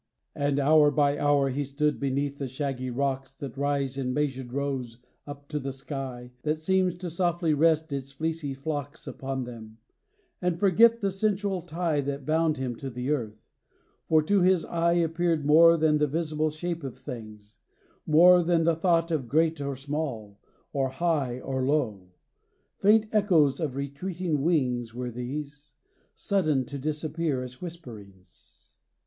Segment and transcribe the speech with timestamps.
[0.33, 0.33] CHRISTMAS EVE.
[0.45, 0.49] VI.
[0.49, 4.97] And hour by hour he stood beneath the shaggy rocks That rise in measured rows
[5.27, 9.77] up to the sky That seems to softly rest its fleecy flocks Upon them;
[10.41, 13.51] and forgot the sensual tie That bound him to the earth;
[14.09, 17.59] for to his eye Appeared more than the visil:)le shape of things;
[18.07, 20.39] More than the tho't of great or small,
[20.73, 22.09] or high Or low.
[22.79, 25.73] Faint echoes of retreating wings Were these;
[26.15, 28.73] sudden to disappear as whisperings.